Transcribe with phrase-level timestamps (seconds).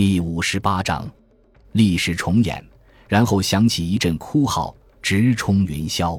[0.00, 1.06] 第五十八章，
[1.72, 2.64] 历史重演。
[3.06, 6.18] 然后响起一阵哭号，直冲云霄。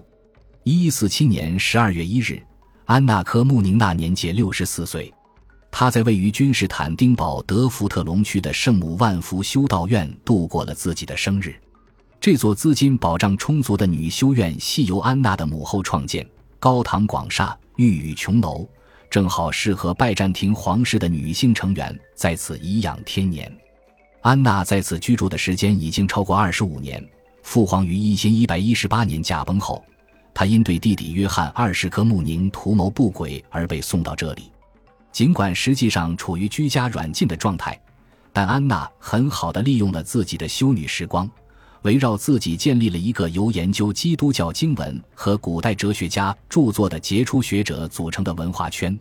[0.62, 2.40] 一四七年十二月一日，
[2.86, 5.12] 安娜·科穆宁娜年届六十四岁。
[5.72, 11.56] 她在位于君士坦丁堡德福特隆区的圣母万福修道院度过了自己的生日。
[12.20, 16.24] 这座资金保障充足的女修院系由安娜的母后创建，
[16.60, 18.70] 高堂广厦，玉宇琼楼。
[19.10, 23.52] 正好适合拜占庭皇室的女性成员在此颐养天年。
[24.22, 27.04] 安娜在此居住的时间已经超过二十五年。
[27.42, 29.84] 父皇于一千一百一十八年驾崩后，
[30.32, 34.52] 她因对弟弟约翰二世科穆宁图谋不轨而被送到这里。
[35.12, 37.80] 尽管实际上处于居家软禁的状态，
[38.32, 41.30] 但安娜很好的利用了自己的修女时光。
[41.82, 48.98] 围绕自己建立了一个由研究基督教经文和古代哲学家著作的杰出学者组成的文化圈，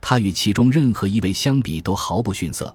[0.00, 2.72] 他与其中任何一位相比都毫不逊色。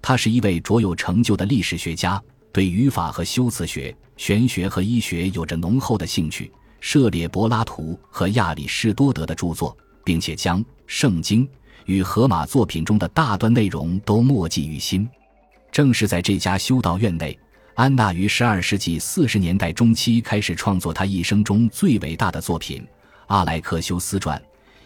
[0.00, 11.46] 他是一位卓有成就的历史学家，对语法和修辞学、玄学和医学有着浓厚的兴趣，涉猎柏拉图和亚里士多德的著作，并且将《圣经》
[11.86, 15.08] 与荷马作品中的大段内容都默记于心。
[15.70, 17.38] 正是在这家修道院内。
[17.74, 22.82] 安娜于十二世纪四十年代中期开始创作她一生中最伟大的作品
[23.28, 24.36] 《阿莱克修斯传》，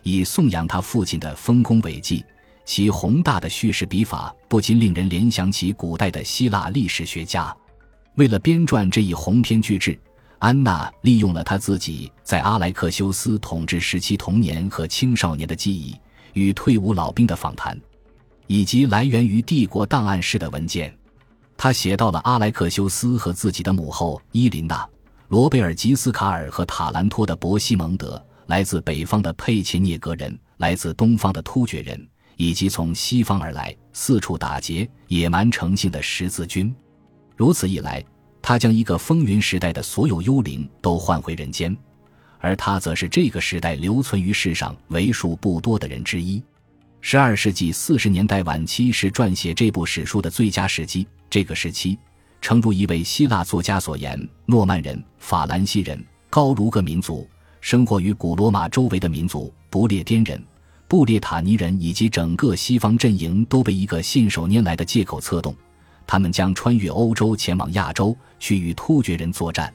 [0.03, 2.23] 以颂扬他父亲的丰功伟绩。
[2.65, 7.55] 其宏大的叙事笔法不禁令人联想起古代的希腊历史学家。
[8.17, 9.99] 为了编撰这一鸿篇巨制，
[10.39, 15.97] 安娜利用了她自己在阿莱克修斯统治时期童年和青少年的记忆，
[16.35, 17.79] 与退伍老兵的访谈，
[18.47, 20.95] 以及来源于帝国档案室的文件。
[21.57, 24.89] 他写到了阿莱克修斯和自己的母后伊琳娜、
[25.29, 36.75] 罗贝尔吉斯卡尔和塔兰托的伯西蒙德，来自北方的佩切涅格人，来自东方的突厥人，以及从西方而来、四处打劫、野蛮成性的十字军。
[37.37, 38.05] 如此一来，
[38.41, 41.77] 他将一个风云时代的所有幽灵都唤回人间，
[42.39, 46.43] 而他则是这个时代留存于世上为数不多的人之一。
[47.01, 51.07] 十二世纪四十年代晚期是撰写这部史书的最佳时机。
[51.29, 51.99] 这个时期，
[52.41, 57.29] 诚如一位希腊作家所言，诺曼人、法兰西人、高卢各民族、
[57.61, 60.41] 生活于古罗马周围的民族、不列颠人、
[60.93, 65.57] 布列塔尼人以及整个西方阵营都被一个信手拈来的借口策动，
[66.07, 69.73] 他们将穿越欧洲前往亚洲去与突厥人作战，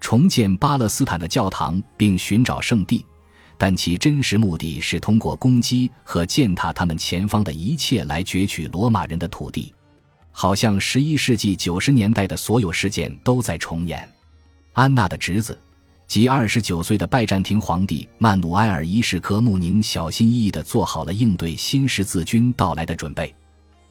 [0.00, 3.06] 重建巴勒斯坦的教堂并寻找圣地，
[3.56, 9.72] 但其真实目的是通过攻击和践踏他们前方的一切来攫取罗马人的土地。
[10.32, 14.08] 好像十一世纪九十年代的所有事件都在重演。
[14.72, 15.56] 安娜的侄子，
[16.08, 23.32] 即二十九岁的拜占庭皇帝曼努埃尔一世科穆宁，小心翼翼地做好了应对新十字军到来的准备。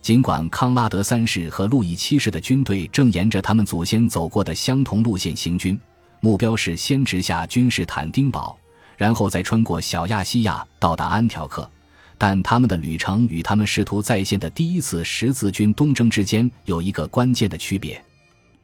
[0.01, 5.79] 尽管康拉德三世和路易七世的军队正沿着他们祖先走过的相同路线行军，
[6.19, 8.57] 目标是先直下君士坦丁堡，
[8.97, 11.69] 然后再穿过小亚细亚到达安条克。
[12.17, 18.03] 但他们的旅程与他们试图再现的第一次十字军东征之间有一个关键的区别：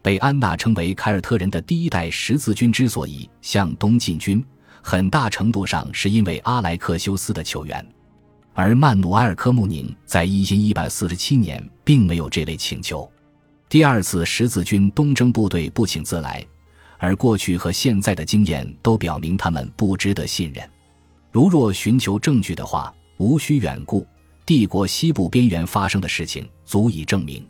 [0.04, 4.46] 被安娜称为凯尔特人的第一代十字军之所以向东进军，
[4.84, 7.84] 很大程度上是因为阿莱克修斯的求援，
[8.54, 13.10] 而曼努埃尔科穆宁在一千一百四十七年并没有这类请求。
[13.68, 16.46] 第二次十字军东征部队不请自来，
[17.00, 20.64] 而过去和现在的经验都表明他们不值得信任。
[21.32, 22.94] 如若寻求证据的话。
[23.18, 24.06] 无需远顾，
[24.44, 27.48] 帝国西部边缘发生的事情足以证明。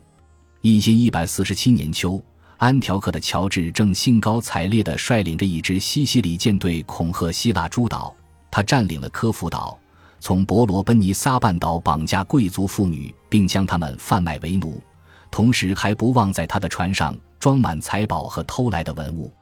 [0.60, 2.22] 一千一百四十七年秋，
[2.56, 8.14] 安条克的乔治正兴高采烈地率领着一支西西里舰队恐吓希腊诸岛。
[8.50, 9.78] 他占领了科孚岛，
[10.20, 14.80] 从伯罗奔尼撒半岛绑架贵族妇女，并将他们贩卖为奴，
[15.30, 19.32] 同时还不忘在他的船上装满财宝和偷来的文物。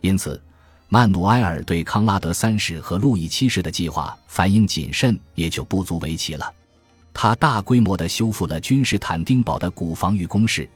[0.00, 0.40] 因此。
[0.88, 6.52] 曼努埃尔对康拉德三世和路易七世的计划反应谨慎，也就不足为奇了。
[7.14, 10.68] 他大规模地修复了君士坦丁堡的古防御工事，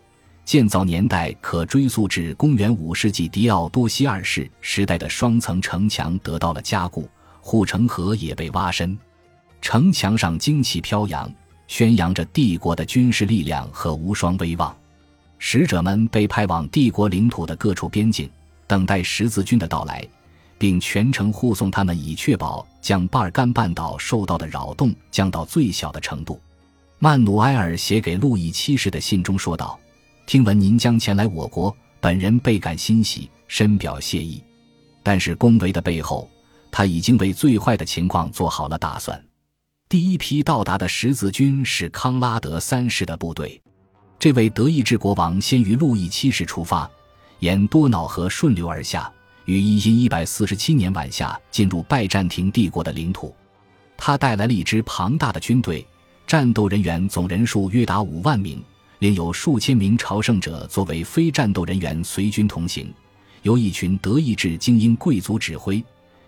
[0.46, 7.06] 建造年代可追溯至公元五世纪迪奥多西二世时代的双层城墙得到了加固，
[7.40, 8.96] 护城河也被挖深，
[9.60, 11.28] 城墙上旌旗飘扬，
[11.66, 14.74] 宣扬着帝国的军事力量和无双威望。
[15.38, 18.30] 使者们被派往帝国领土的各处边境。
[18.68, 20.04] 等待十字军的到来，
[20.58, 26.40] 并全程护送他们，以确保将巴尔干半岛受到的扰动降到最小的程度。
[26.98, 29.78] 曼努埃尔写给路易七世的信中说道
[30.26, 34.42] ：“听闻您将前来我国，本人倍感欣喜，深表谢意。
[35.00, 36.28] 但是恭维的背后，
[36.68, 39.24] 他已经为最坏的情况做好了打算。
[39.88, 43.62] 第一批到达的十字军是康拉德三世的部队，
[44.18, 46.90] 这位德意志国王先于路易七世出发，
[47.38, 49.08] 沿多瑙河顺流而下，
[49.44, 53.32] 于一因一百四十七年晚夏进入拜占庭帝国的领土。
[53.96, 55.86] 他带来了一支庞大的军队，
[56.26, 58.60] 战斗人员总人数约达五万名，
[58.98, 62.92] 另有数千名朝圣者作为非战斗人员随军同行，
[63.42, 65.84] 由一群德意志精英贵族指挥，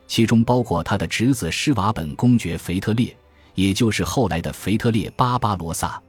[0.07, 3.17] 其中包括他的侄子施瓦本公爵腓特烈，
[3.55, 6.01] 也就是后来的腓特烈巴巴罗萨。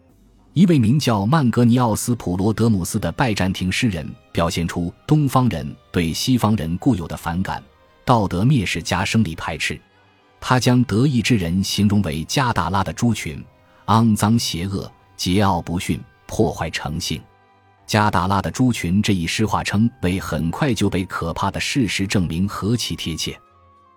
[0.54, 7.64] 一位名叫曼格尼奥斯普罗德姆斯的拜占庭诗人表现出东方人对西方人固有的反感、
[8.04, 9.80] 道德蔑视加生理排斥。
[10.42, 13.42] 他将德意志人形容为加达拉的猪群，
[13.86, 16.00] 肮脏邪恶、桀骜不驯、
[16.30, 17.20] 破坏诚信。
[17.88, 23.38] 加达拉的猪群这一诗化称为很快就被可怕的事实证明何其贴切。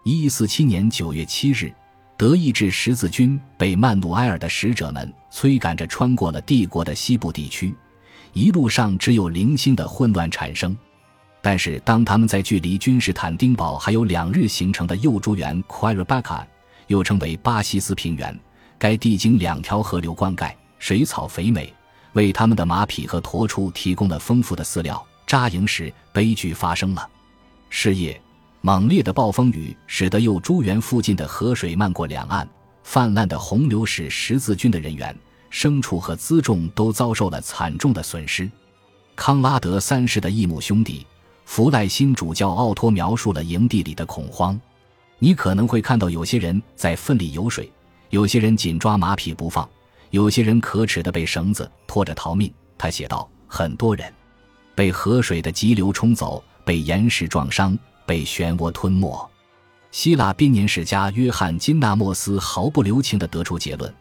[0.02, 1.72] 一四七年九月七日。
[2.14, 7.74] 德意志十字军被曼努埃尔的使者们催赶着穿过了帝国的西部地区，
[8.32, 10.76] 一路上只有零星的混乱产生。
[11.40, 16.48] 但是，当他们在距离君士坦丁堡还有两日行程的幼猪园 q u a r b a c a
[16.86, 18.38] 又称为巴西斯平原，
[18.78, 21.74] 该地经两条河流灌溉，水草肥美，
[22.12, 25.04] 为他们的马匹和驼畜提供了丰富的饲料。
[25.26, 27.08] 扎营时，悲剧发生了，
[27.70, 28.20] 是夜。
[28.64, 32.48] 猛烈的暴风雨使得幼猪园附近的河水漫过两岸，
[32.84, 35.16] 泛滥的洪流使十字军的人员、
[35.50, 38.48] 牲畜和辎重都遭受了惨重的损失。
[39.16, 41.04] 康拉德三世的异母兄弟
[41.44, 44.60] 弗赖辛主教奥托描述了营地里的恐慌：
[45.18, 47.68] 你可能会看到有些人在奋力游水，
[48.10, 49.68] 有些人紧抓马匹不放，
[50.12, 52.52] 有些人可耻的被绳子拖着逃命。
[52.78, 54.12] 他写道：很多人
[54.74, 57.76] 被河水的急流冲走，被岩石撞伤。
[58.04, 59.30] 被漩涡吞没。
[59.92, 63.94] 希腊编年史家约翰·金纳莫斯毫不留情地得出结论：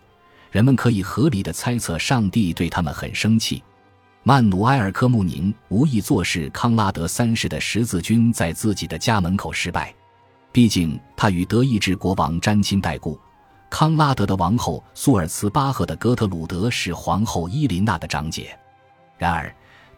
[0.49, 3.63] 人们可以合理的猜测，上帝对他们很生气。
[4.23, 9.93] 曼努埃尔·科穆宁无意坐视康拉德三世的十字军在自己的家门口失败，
[10.51, 13.17] 毕竟他与德意志国王沾亲带故。
[13.71, 18.56] 康拉德的王后苏尔茨巴赫的哥特鲁德是皇后伊琳娜的长姐。
[19.18, 19.51] 然而。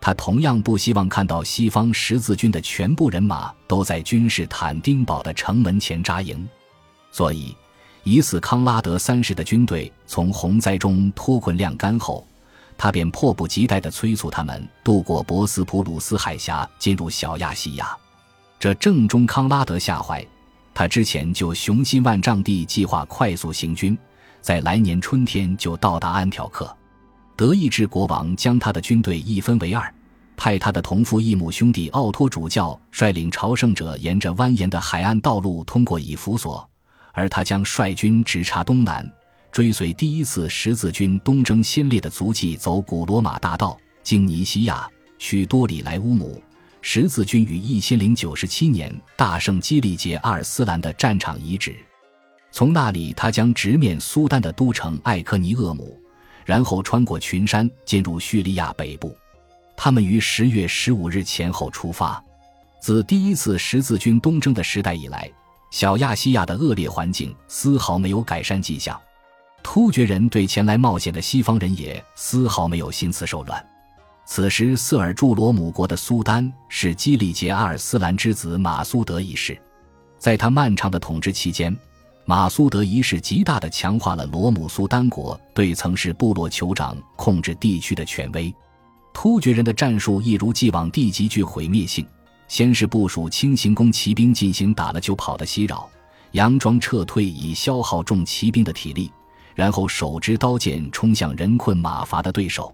[0.06, 6.46] 他同样不希望看到西方十字军的全部人马都在君士坦丁堡的城门前扎营，
[7.10, 7.56] 所以，
[8.04, 12.28] 疑似康拉德三世的军队从洪灾中脱困晾干后，
[12.78, 17.98] 他便迫不及待地催促他们渡过博斯普鲁斯海峡，进入小亚细亚。
[18.60, 20.22] 这正中康拉德下怀，
[20.74, 23.98] 他之前就雄心万丈地计划快速行军，
[24.42, 26.76] 在来年春天就到达安条克。
[27.36, 29.94] 德意志国王将他的军队一分为二，
[30.36, 36.68] 派他的同父异母兄弟奥托主教率领朝圣者沿着蜿蜒的海岸道路通过以弗所，
[37.12, 39.08] 而他将率军直插东南，
[39.52, 44.90] 追随第一次十字军东征先烈的足迹，走古罗马大道，经尼西亚，
[45.20, 46.42] 去多里莱乌姆。
[46.86, 51.74] 十字军于一千零九十七年大胜基利杰阿尔斯兰的战场遗址，
[52.52, 55.98] 从那里他将直面苏丹的都城艾科尼厄姆。
[56.46, 59.16] 然后穿过群山进入叙利亚北部，
[59.78, 62.22] 他们于十月十五日前后出发。
[62.82, 65.32] 自第一次十字军东征的时代以来，
[65.72, 69.00] 小亚细亚的恶劣环境丝毫没有改善迹象。
[69.64, 73.66] 突厥人对前来冒险的西方人也丝毫没有心慈手软。
[74.26, 79.60] 此时，瑟尔柱罗姆国的苏丹是基里杰阿尔斯兰之子马苏德一世，
[80.18, 81.76] 在他漫长的统治期间。
[82.26, 88.54] 马苏德一世极大地强化了罗姆苏丹国对曾是部落酋长控制地区的权威。
[89.14, 92.08] 突厥人的战术一如既往地极具毁灭性：
[92.48, 95.90] 先是部署轻型弓骑兵进行打了就跑的袭扰，
[96.32, 99.12] 佯装撤退以消耗重骑兵的体力，
[99.54, 102.74] 然后手执刀剑冲向人困马乏的对手。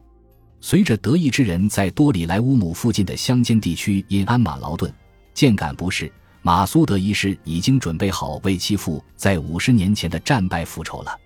[0.61, 4.93] 随着德意志人在多里莱乌姆附近的乡间地区因鞍马劳顿，
[5.33, 6.11] 渐感不适。
[6.41, 11.17] 马苏德一世已经准备好为其父在五十年前的战败复仇了，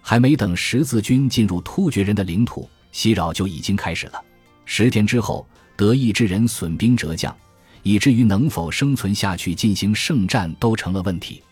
[0.00, 4.22] 还没等十字军进入突厥人的领土，袭扰就已经开始了。
[4.64, 5.46] 十天之后，
[5.76, 7.36] 德意志人损兵折将，
[7.82, 11.42] 以至于能否生存下去进行圣战都成了问题。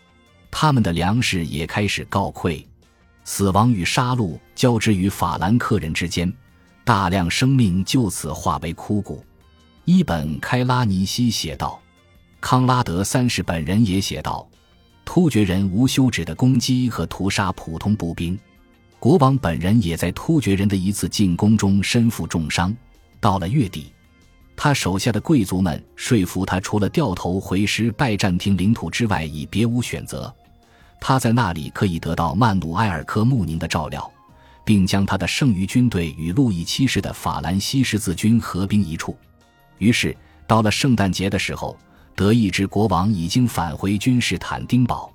[0.49, 2.63] 他们的粮食也开始告溃，
[3.25, 6.31] 死亡与杀戮交织于法兰克人之间，
[6.83, 9.23] 大量生命就此化为枯骨。
[9.85, 11.79] 伊本开拉尼西写道。
[12.39, 14.47] 康拉德三世本人也写道
[15.05, 18.37] ：“突厥人无休止的攻击和屠杀普通步兵，
[18.97, 22.75] 国王本人也在突厥人的一次进攻中身负重伤。
[23.19, 23.93] 到了月底，
[24.55, 30.33] 他手下的贵族们说服他，除了掉头回师拜占庭领土之外，已别无选择。
[30.99, 34.11] 他在那里可以得到曼努埃尔科穆宁的照料，
[34.63, 39.17] 并将他的剩余军队与路易七世的法兰西十字军合兵一处。
[39.77, 40.15] 于是，
[40.47, 41.77] 到了圣诞节的时候，
[42.15, 45.11] 德意志国王已经返回君士坦丁堡。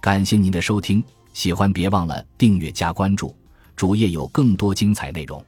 [0.00, 3.34] 感谢您的收听，喜欢别忘了订阅加关注，
[3.76, 5.44] 主页有更多精彩内容。